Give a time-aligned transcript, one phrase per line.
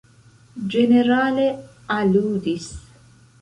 [0.75, 1.45] Ĝenerale,
[1.97, 2.67] aludis?